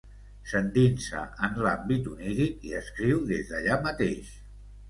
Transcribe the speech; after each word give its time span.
S'endinsa 0.51 1.25
en 1.49 1.59
l'àmbit 1.67 2.09
oníric 2.13 2.67
i 2.71 2.75
escriu 2.81 3.23
des 3.33 3.53
d'allà 3.53 3.81
mateix. 3.89 4.37